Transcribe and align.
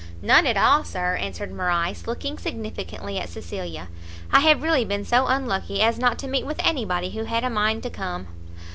"None 0.23 0.47
at 0.47 0.57
all, 0.57 0.83
sir," 0.83 1.15
answered 1.17 1.51
Morrice, 1.53 2.07
looking 2.07 2.39
significantly 2.39 3.19
at 3.19 3.29
Cecilia; 3.29 3.87
"I 4.31 4.39
have 4.39 4.63
really 4.63 4.83
been 4.83 5.05
so 5.05 5.27
unlucky 5.27 5.79
as 5.83 5.99
not 5.99 6.17
to 6.17 6.27
meet 6.27 6.43
with 6.43 6.59
any 6.63 6.85
body 6.85 7.11
who 7.11 7.25
had 7.25 7.43
a 7.43 7.51
mind 7.51 7.83
to 7.83 7.91
come." 7.91 8.25